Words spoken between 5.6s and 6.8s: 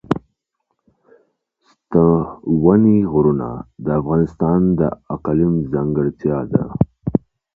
ځانګړتیا ده.